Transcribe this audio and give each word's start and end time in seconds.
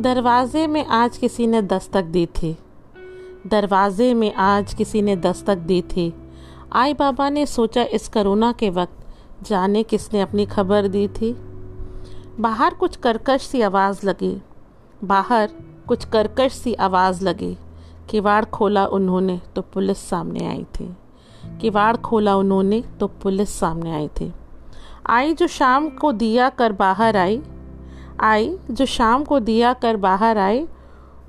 दरवाजे 0.00 0.66
में 0.66 0.86
आज 0.86 1.16
किसी 1.16 1.46
ने 1.46 1.62
दस्तक 1.62 2.04
दी 2.04 2.26
थी। 2.26 2.58
दरवाजे 3.46 4.14
में 4.14 4.34
आज 4.34 4.74
किसी 4.74 5.02
ने 5.02 5.16
दस्तक 5.16 5.56
दी 5.56 5.82
थी। 5.82 6.14
आई 6.72 6.94
बाबा 6.94 7.28
ने 7.28 7.46
सोचा 7.46 7.82
इस 7.82 8.08
करोना 8.08 8.52
के 8.52 8.70
वक्त 8.70 9.06
जाने 9.42 9.82
किसने 9.82 10.20
अपनी 10.20 10.46
खबर 10.46 10.88
दी 10.88 11.08
थी। 11.08 11.32
बाहर 12.40 12.74
कुछ 12.74 12.96
करकश 12.96 13.42
सी 13.42 13.60
आवाज़ 13.60 14.06
लगी। 14.06 14.42
बाहर 15.04 15.50
कुछ 15.88 16.04
करकश 16.04 16.52
सी 16.52 16.74
आवाज़ 16.74 17.24
लगी 17.24 17.58
किवाड़ 18.10 18.44
खोला 18.44 18.86
उन्होंने 18.86 19.40
तो 19.56 19.62
पुलिस 19.62 19.98
सामने 19.98 20.46
आई 20.46 20.64
थी। 20.64 20.96
किवाड़ 21.60 21.96
खोला 21.96 22.36
उन्होंने 22.36 22.84
तो 23.00 23.06
पुलिस 23.06 23.58
सामने 23.58 23.94
आई 23.94 24.08
थी। 24.08 24.32
आई 25.06 25.34
जो 25.34 25.46
शाम 25.46 25.88
को 25.88 26.12
दिया 26.12 26.48
कर 26.48 26.72
बाहर 26.72 27.16
आई 27.16 27.42
आई, 28.20 28.58
जो 28.70 28.86
शाम 28.86 29.24
को 29.24 29.40
दिया 29.40 29.72
कर 29.72 29.96
बाहर 29.96 30.38
आई, 30.38 30.68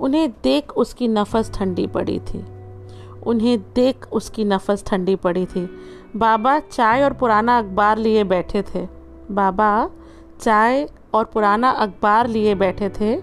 उन्हें 0.00 0.30
देख 0.30 0.70
उसकी 0.70 1.08
नफस 1.08 1.50
ठंडी 1.54 1.86
पड़ी 1.86 2.18
थी। 2.18 2.44
उन्हें 3.26 3.58
देख 3.74 4.08
उसकी 4.12 4.44
नफस 4.44 4.84
ठंडी 4.86 5.16
पड़ी 5.16 5.46
थी। 5.46 5.70
बाबा 6.16 6.60
चाय 6.60 7.02
और 7.02 7.12
पुराना 7.12 7.58
अखबार 7.58 7.98
लिए 7.98 8.24
बैठे 8.24 8.62
थे। 8.62 8.88
बाबा 9.30 9.90
चाय 10.40 10.88
और 11.14 11.24
पुराना 11.24 11.70
अखबार 11.70 12.26
लिए 12.26 12.54
बैठे 12.54 12.88
थे। 12.88 13.22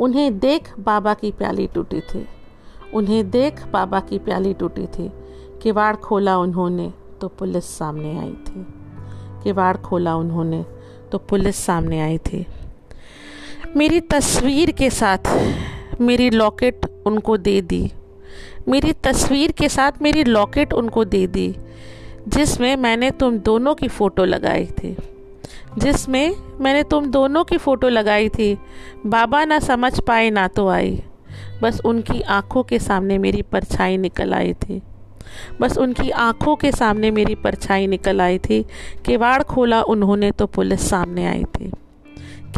उन्हें 0.00 0.38
देख 0.38 0.78
बाबा 0.80 1.14
की 1.14 1.32
प्याली 1.32 1.66
टूटी 1.66 2.00
थी। 2.00 2.26
उन्हें 2.94 3.30
देख 3.30 3.68
बाबा 3.68 4.00
की 4.00 4.18
प्याली 4.18 4.54
टूटी 4.54 4.86
थी। 4.86 5.12
किवाड़ 5.62 5.96
खोला 5.96 6.38
उन्होंने 6.38 6.92
तो 7.20 7.28
पुलिस 7.28 7.64
सामने 7.64 8.18
आई 8.18 8.32
थी। 8.32 8.66
किवाड़ 9.42 9.76
खोला 9.76 10.16
उन्होंने 10.16 10.66
तो 11.12 11.18
पुलिस 11.18 11.56
सामने 11.56 12.00
आई 12.00 12.18
थी। 12.18 12.46
मेरी 13.76 14.00
तस्वीर 14.00 14.70
के 14.70 14.90
साथ 14.90 15.18
मेरी 16.00 16.30
लॉकेट 16.30 16.86
उनको 17.06 17.36
दे 17.36 17.60
दी। 17.60 17.90
मेरी 18.68 18.92
तस्वीर 18.92 19.52
के 19.52 19.68
साथ 19.68 20.02
मेरी 20.02 20.24
लॉकेट 20.24 20.72
उनको 20.72 21.04
दे 21.04 21.26
दी, 21.26 21.54
जिसमें 22.28 22.76
मैंने 22.76 23.10
तुम 23.10 23.38
दोनों 23.38 23.74
की 23.74 23.88
फ़ोटो 23.88 24.24
लगाई 24.24 24.66
थी। 24.66 24.96
जिसमें 25.78 26.34
मैंने 26.60 26.82
तुम 26.82 27.06
दोनों 27.06 27.44
की 27.44 27.56
फ़ोटो 27.56 27.88
लगाई 27.88 28.28
थी। 28.28 28.58
बाबा 29.06 29.44
ना 29.44 29.58
समझ 29.58 30.00
पाए 30.00 30.30
ना 30.30 30.48
तो 30.48 30.68
आई। 30.68 31.02
बस 31.62 31.80
उनकी 31.84 32.20
आँखों 32.20 32.62
के 32.62 32.78
सामने 32.78 33.18
मेरी 33.18 33.42
परछाई 33.42 33.96
निकल 33.96 34.34
आई 34.34 34.52
थी। 34.52 34.82
बस 35.60 35.78
उनकी 35.78 36.10
आँखों 36.10 36.56
के 36.56 36.72
सामने 36.72 37.10
मेरी 37.10 37.34
परछाई 37.34 37.86
निकल 37.86 38.20
आई 38.20 38.38
थी। 38.38 38.64
किवाड़ 39.06 39.42
खोला 39.42 39.82
उन्होंने 39.82 40.30
तो 40.30 40.46
पुलिस 40.46 40.88
सामने 40.90 41.26
आई 41.26 41.44
थी। 41.44 41.72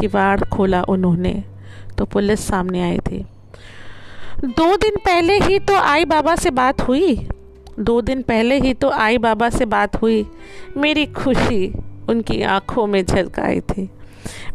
किवाड़ 0.01 0.41
खोला 0.41 0.83
उन्होंने 0.83 1.45
तो 1.99 2.05
पुलिस 2.05 2.47
सामने 2.47 2.83
आई 2.83 2.99
थी। 2.99 3.27
दो 4.45 4.77
दिन 4.77 4.97
पहले 4.97 5.39
ही 5.39 5.59
तो 5.59 5.77
आई 5.77 6.05
बाबा 6.05 6.37
से 6.37 6.51
बात 6.51 6.81
हुई। 6.81 7.29
दो 7.81 8.01
दिन 8.01 8.23
पहले 8.23 8.59
ही 8.59 8.75
तो 8.75 8.91
आई 8.91 9.19
बाबा 9.19 9.51
से 9.51 9.65
बात 9.65 10.03
हुई। 10.03 10.27
मेरी 10.77 11.07
खुशी 11.07 11.75
उनकी 12.09 12.43
आँखों 12.43 12.87
में 12.87 13.05
झलकाई 13.05 13.61
थी। 13.61 13.91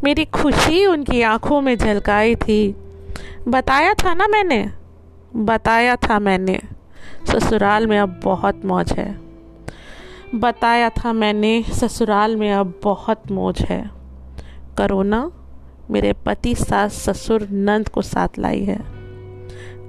मेरी 0.03 0.25
खुशी 0.25 0.85
उनकी 0.85 1.21
आँखों 1.21 1.61
में 1.61 1.77
झलकाई 1.77 2.35
थी। 2.35 2.75
बताया 3.47 3.93
था 3.93 4.13
ना 4.13 4.27
मैंने? 4.27 4.71
बताया 5.35 5.95
था 5.95 6.19
मैंने। 6.19 6.59
ससुराल 7.27 7.87
में 7.87 7.99
अब 7.99 8.19
बहुत 8.23 8.65
मौज 8.65 8.91
है। 8.91 9.19
बताया 10.35 10.89
था 10.89 11.13
मैंने, 11.13 11.63
ससुराल 11.63 12.35
में 12.35 12.53
अब 12.53 12.79
बहुत 12.83 13.31
मौज 13.31 13.61
है। 13.61 13.91
करोना 14.77 15.31
मेरे 15.91 16.13
पति, 16.13 16.55
सास, 16.55 16.93
ससुर, 16.93 17.47
नंद 17.51 17.89
को 17.89 18.01
साथ 18.01 18.27
लाई 18.39 18.63
है। 18.63 18.79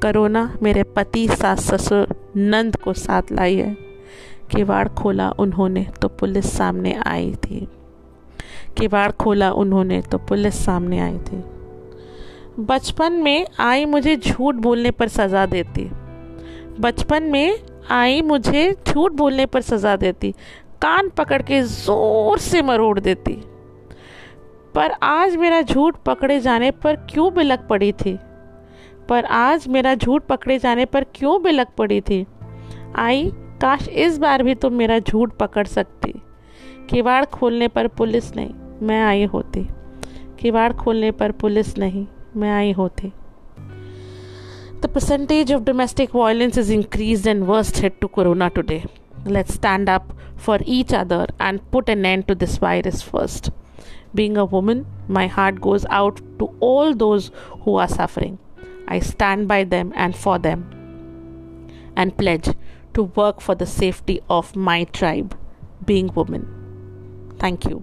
करोना 0.03 0.59
मेरे 0.63 0.83
पति, 0.83 1.29
सास, 1.29 1.61
ससुर, 1.61 2.33
नंद 2.37 2.77
को 2.77 2.93
साथ 2.93 3.23
लाई 3.33 3.57
है। 3.57 3.77
किवाड़ 4.51 4.89
खोला 4.89 5.31
उन्होंने 5.31 5.87
तो 6.03 6.09
पुलिस 6.09 6.57
सामने 6.57 7.01
आई 7.07 7.35
थी। 7.35 7.69
किवाड़ 8.79 9.11
खोला 9.11 9.53
उन्होंने 9.53 10.01
तो 10.03 10.19
पुलिस 10.19 10.65
सामने 10.65 10.99
आई 10.99 11.19
थी। 11.19 11.45
बचपन 12.61 13.13
में 13.13 13.47
आई 13.61 13.85
मुझे 13.85 14.17
झूठ 14.17 14.55
बोलने 14.55 14.91
पर 14.91 15.09
सज़ा 15.09 15.47
देती। 15.47 15.91
बचपन 16.81 17.23
में 17.23 17.59
आई 17.91 18.21
मुझे 18.23 18.73
झूठ 18.89 19.13
बोलने 19.13 19.47
पर 19.47 19.61
सज़ा 19.61 19.97
देती, 19.97 20.31
कान 20.83 21.09
पकड़ 21.09 21.41
के 21.43 21.61
ज़ोर 21.63 22.39
से 22.39 22.63
मरोड़ 22.63 22.99
देती। 23.01 23.33
पर 24.75 24.91
आज 25.03 25.37
मेरा 25.37 25.61
झूठ 25.63 25.97
पकड़े 25.97 26.39
जाने 26.41 26.71
पर 26.71 26.97
क्यों 27.11 27.33
बिलक 27.35 27.67
पड़ी 27.71 27.93
थी? 27.93 28.19
पर 29.09 29.25
आज 29.25 29.69
मेरा 29.69 29.95
झूठ 29.95 30.23
पकड़े 30.23 30.59
जाने 30.59 30.85
पर 30.85 31.05
क्यों 31.15 31.43
बिलक 31.43 31.69
पड़ी 31.79 32.01
थी? 32.01 32.27
आई, 32.97 33.31
काश 33.61 33.89
इस 33.89 34.19
बार 34.19 34.43
भी 34.43 34.55
तुम 34.55 34.75
मेरा 34.75 34.99
झूठ 34.99 35.33
पकड़ 35.33 35.67
सकती। 35.67 36.13
किवाड़ 36.91 37.25
खोलने 37.25 37.69
पर 37.69 37.89
पुलिस 37.89 38.35
नहीं, 38.37 38.55
मैं 38.83 39.03
आई 39.03 39.25
होती। 39.25 39.67
किवाड़ 40.41 40.73
खोलने 40.73 41.11
पर 41.11 41.33
पुलिस 41.33 41.79
नहीं, 41.79 42.07
मैं 42.37 42.53
आई 42.53 42.73
होती। 42.73 43.13
The 44.81 44.87
percentage 44.87 45.51
of 45.51 45.65
domestic 45.65 46.11
violence 46.11 46.57
is 46.57 46.71
increased 46.71 47.27
and 47.27 47.49
worst 47.49 47.79
hit 47.79 48.01
to 48.01 48.07
corona 48.07 48.49
today. 48.49 48.85
Let's 49.25 49.55
stand 49.55 49.89
up 49.89 50.13
for 50.37 50.61
each 50.65 50.93
other 50.93 51.27
and 51.41 51.69
put 51.73 51.89
an 51.89 52.07
end 52.07 52.29
to 52.29 52.37
this 52.37 52.59
virus 52.59 53.03
first. 53.03 53.51
Being 54.15 54.37
a 54.37 54.45
woman, 54.45 54.87
my 55.09 55.27
heart 55.27 55.61
goes 55.61 55.85
out 55.91 56.21
to 56.39 56.55
all 56.61 56.95
those 56.95 57.33
who 57.63 57.75
are 57.75 57.89
suffering. 57.89 58.39
I 58.87 59.01
stand 59.01 59.49
by 59.49 59.65
them 59.65 59.93
and 59.97 60.15
for 60.15 60.39
them 60.39 60.71
and 61.97 62.17
pledge 62.17 62.55
to 62.95 63.03
work 63.03 63.41
for 63.41 63.57
the 63.57 63.67
safety 63.67 64.21
of 64.31 64.55
my 64.55 64.85
tribe, 64.85 65.37
being 65.85 66.15
woman. 66.15 67.35
Thank 67.41 67.65
you. 67.65 67.83